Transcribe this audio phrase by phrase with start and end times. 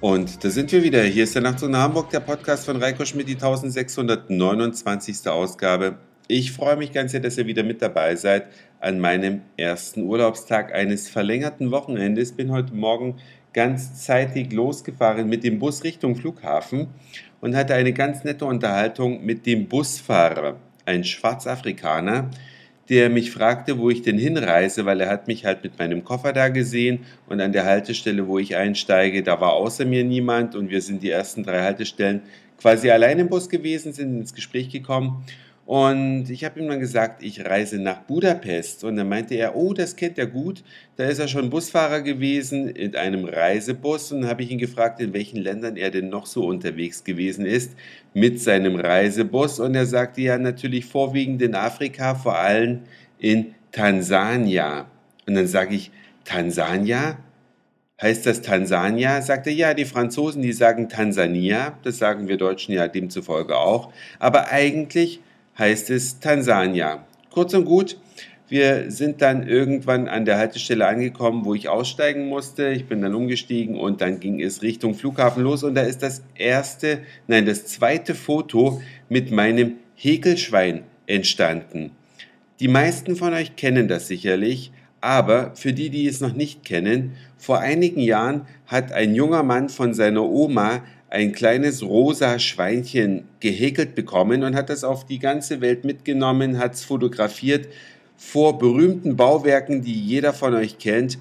[0.00, 1.02] Und da sind wir wieder.
[1.02, 5.28] Hier ist der Nachtzug nach Hamburg, der Podcast von Reiko Schmidt, die 1629.
[5.28, 5.96] Ausgabe.
[6.26, 8.46] Ich freue mich ganz sehr, dass ihr wieder mit dabei seid
[8.80, 12.32] an meinem ersten Urlaubstag eines verlängerten Wochenendes.
[12.32, 13.16] Bin heute Morgen
[13.52, 16.86] ganz zeitig losgefahren mit dem Bus Richtung Flughafen
[17.42, 20.56] und hatte eine ganz nette Unterhaltung mit dem Busfahrer,
[20.86, 22.30] ein Schwarzafrikaner,
[22.90, 26.32] der mich fragte, wo ich denn hinreise, weil er hat mich halt mit meinem Koffer
[26.32, 30.70] da gesehen und an der Haltestelle, wo ich einsteige, da war außer mir niemand und
[30.70, 32.22] wir sind die ersten drei Haltestellen
[32.58, 35.24] quasi allein im Bus gewesen, sind ins Gespräch gekommen
[35.70, 38.82] und ich habe ihm dann gesagt, ich reise nach Budapest.
[38.82, 40.64] Und dann meinte er, oh, das kennt er gut.
[40.96, 44.10] Da ist er schon Busfahrer gewesen in einem Reisebus.
[44.10, 47.76] Und habe ich ihn gefragt, in welchen Ländern er denn noch so unterwegs gewesen ist
[48.14, 49.60] mit seinem Reisebus.
[49.60, 52.80] Und er sagte ja natürlich vorwiegend in Afrika, vor allem
[53.20, 54.90] in Tansania.
[55.28, 55.92] Und dann sage ich,
[56.24, 57.16] Tansania?
[58.02, 59.22] Heißt das Tansania?
[59.22, 61.78] Sagt er, ja, die Franzosen, die sagen Tansania.
[61.84, 63.92] Das sagen wir Deutschen ja demzufolge auch.
[64.18, 65.20] Aber eigentlich
[65.60, 67.04] heißt es Tansania.
[67.30, 67.98] Kurz und gut,
[68.48, 72.70] wir sind dann irgendwann an der Haltestelle angekommen, wo ich aussteigen musste.
[72.70, 76.24] Ich bin dann umgestiegen und dann ging es Richtung Flughafen los und da ist das
[76.34, 81.92] erste, nein, das zweite Foto mit meinem Häkelschwein entstanden.
[82.58, 87.12] Die meisten von euch kennen das sicherlich, aber für die, die es noch nicht kennen,
[87.38, 93.94] vor einigen Jahren hat ein junger Mann von seiner Oma ein kleines rosa Schweinchen gehäkelt
[93.94, 97.68] bekommen und hat das auf die ganze Welt mitgenommen, hat es fotografiert
[98.16, 101.18] vor berühmten Bauwerken, die jeder von euch kennt.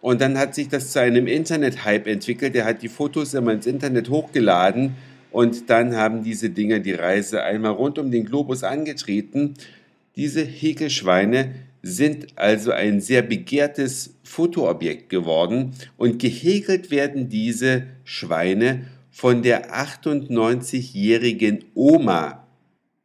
[0.00, 2.54] Und dann hat sich das zu einem Internet-Hype entwickelt.
[2.54, 4.94] Er hat die Fotos immer ins Internet hochgeladen
[5.32, 9.54] und dann haben diese Dinger die Reise einmal rund um den Globus angetreten.
[10.16, 11.50] Diese Häkelschweine
[11.88, 21.64] sind also ein sehr begehrtes Fotoobjekt geworden und gehäkelt werden diese Schweine von der 98-jährigen
[21.74, 22.46] Oma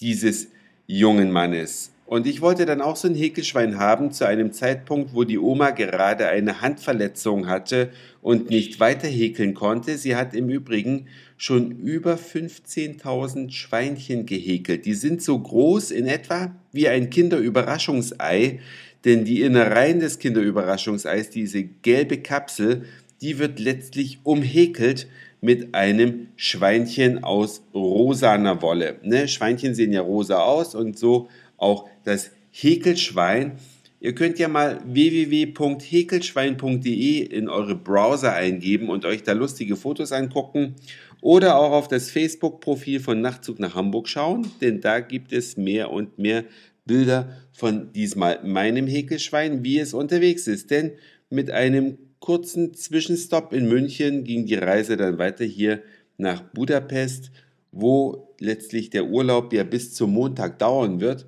[0.00, 0.48] dieses
[0.86, 1.92] jungen Mannes.
[2.10, 5.70] Und ich wollte dann auch so ein Häkelschwein haben zu einem Zeitpunkt, wo die Oma
[5.70, 7.90] gerade eine Handverletzung hatte
[8.20, 9.96] und nicht weiter häkeln konnte.
[9.96, 11.06] Sie hat im Übrigen
[11.36, 14.86] schon über 15.000 Schweinchen gehäkelt.
[14.86, 18.58] Die sind so groß in etwa wie ein Kinderüberraschungsei,
[19.04, 22.86] denn die Innereien des Kinderüberraschungseis, diese gelbe Kapsel,
[23.20, 25.06] die wird letztlich umhäkelt
[25.40, 28.96] mit einem Schweinchen aus rosaner Wolle.
[29.04, 29.28] Ne?
[29.28, 31.28] Schweinchen sehen ja rosa aus und so
[31.60, 33.58] auch das Häkelschwein.
[34.00, 40.74] Ihr könnt ja mal www.häkelschwein.de in eure Browser eingeben und euch da lustige Fotos angucken
[41.20, 45.90] oder auch auf das Facebook-Profil von Nachtzug nach Hamburg schauen, denn da gibt es mehr
[45.90, 46.44] und mehr
[46.86, 50.70] Bilder von diesmal meinem Häkelschwein, wie es unterwegs ist.
[50.70, 50.92] Denn
[51.28, 55.82] mit einem kurzen Zwischenstopp in München ging die Reise dann weiter hier
[56.16, 57.30] nach Budapest,
[57.70, 61.26] wo letztlich der Urlaub ja bis zum Montag dauern wird.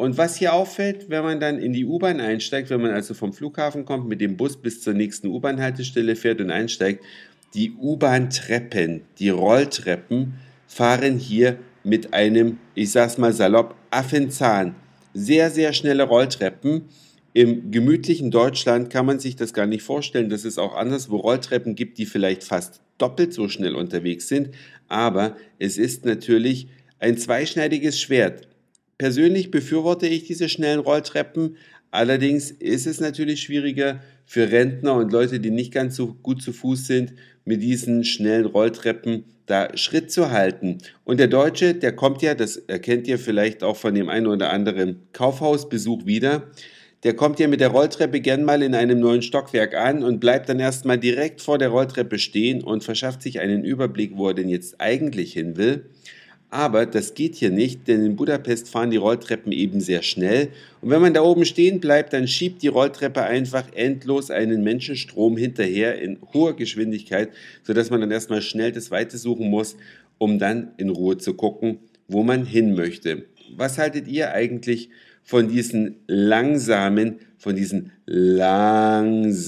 [0.00, 3.34] Und was hier auffällt, wenn man dann in die U-Bahn einsteigt, wenn man also vom
[3.34, 7.04] Flughafen kommt, mit dem Bus bis zur nächsten U-Bahn-Haltestelle fährt und einsteigt,
[7.52, 14.74] die U-Bahn-Treppen, die Rolltreppen fahren hier mit einem, ich sag's mal salopp, Affenzahn.
[15.12, 16.86] Sehr, sehr schnelle Rolltreppen
[17.34, 21.74] im gemütlichen Deutschland kann man sich das gar nicht vorstellen, dass es auch anderswo Rolltreppen
[21.74, 24.48] gibt, die vielleicht fast doppelt so schnell unterwegs sind.
[24.88, 26.68] Aber es ist natürlich
[27.00, 28.48] ein zweischneidiges Schwert.
[29.00, 31.56] Persönlich befürworte ich diese schnellen Rolltreppen.
[31.90, 36.52] Allerdings ist es natürlich schwieriger für Rentner und Leute, die nicht ganz so gut zu
[36.52, 37.14] Fuß sind,
[37.46, 40.76] mit diesen schnellen Rolltreppen da Schritt zu halten.
[41.04, 44.52] Und der Deutsche, der kommt ja, das erkennt ihr vielleicht auch von dem einen oder
[44.52, 46.50] anderen Kaufhausbesuch wieder,
[47.02, 50.50] der kommt ja mit der Rolltreppe gern mal in einem neuen Stockwerk an und bleibt
[50.50, 54.50] dann erstmal direkt vor der Rolltreppe stehen und verschafft sich einen Überblick, wo er denn
[54.50, 55.86] jetzt eigentlich hin will.
[56.50, 60.48] Aber das geht hier nicht, denn in Budapest fahren die Rolltreppen eben sehr schnell.
[60.80, 65.36] Und wenn man da oben stehen bleibt, dann schiebt die Rolltreppe einfach endlos einen Menschenstrom
[65.36, 67.30] hinterher in hoher Geschwindigkeit,
[67.62, 69.76] sodass man dann erstmal schnell das Weite suchen muss,
[70.18, 71.78] um dann in Ruhe zu gucken,
[72.08, 73.26] wo man hin möchte.
[73.56, 74.90] Was haltet ihr eigentlich
[75.22, 79.38] von diesen langsamen, von diesen langsamen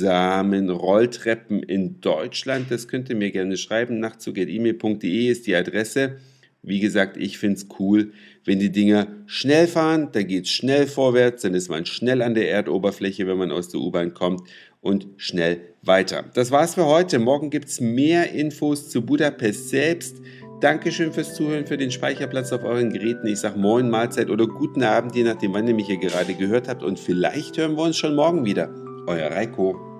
[0.71, 2.71] Rolltreppen in Deutschland.
[2.71, 3.99] Das könnt ihr mir gerne schreiben.
[3.99, 6.19] Nachtzug.email.de ist die Adresse.
[6.63, 8.13] Wie gesagt, ich finde es cool,
[8.45, 12.35] wenn die Dinger schnell fahren, dann geht es schnell vorwärts, dann ist man schnell an
[12.35, 14.43] der Erdoberfläche, wenn man aus der U-Bahn kommt
[14.81, 16.25] und schnell weiter.
[16.35, 17.19] Das war's für heute.
[17.19, 20.19] Morgen gibt es mehr Infos zu Budapest selbst.
[20.61, 23.27] Dankeschön fürs Zuhören, für den Speicherplatz auf euren Geräten.
[23.27, 26.69] Ich sage Moin, Mahlzeit oder guten Abend, je nachdem, wann ihr mich hier gerade gehört
[26.69, 26.85] habt.
[26.85, 28.73] Und vielleicht hören wir uns schon morgen wieder.
[29.09, 29.92] Euer Reiko.